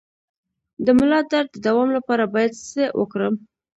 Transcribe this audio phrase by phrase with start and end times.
[0.85, 3.33] د ملا درد د دوام لپاره باید څه وکړم؟